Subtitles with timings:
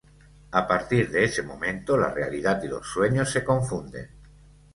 [0.51, 4.09] A partir de ese momento, la realidad y los sueños se confunden.